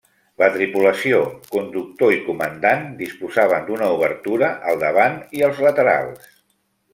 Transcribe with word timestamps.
La 0.43 0.45
tripulació, 0.53 1.17
conductor 1.55 2.15
i 2.15 2.17
comandant, 2.29 2.87
disposaven 3.03 3.69
d'una 3.69 3.91
obertura 3.99 4.51
al 4.73 4.81
davant 4.85 5.21
i 5.41 5.45
als 5.51 5.61
laterals. 5.69 6.27